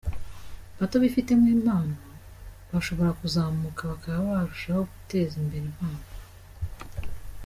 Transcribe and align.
bato 0.77 0.95
bifitemo 1.03 1.45
impano 1.57 1.93
bashobora 2.71 3.11
kuzamuka 3.19 3.81
bakaba 3.91 4.19
barushaho 4.31 4.81
guteza 4.91 5.33
imbere 5.41 5.63
impano. 5.71 6.03